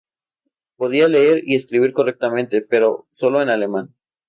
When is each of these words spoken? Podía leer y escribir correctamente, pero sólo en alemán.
Podía 0.77 1.07
leer 1.07 1.43
y 1.45 1.53
escribir 1.55 1.93
correctamente, 1.93 2.63
pero 2.63 3.05
sólo 3.11 3.39
en 3.43 3.49
alemán. 3.49 3.93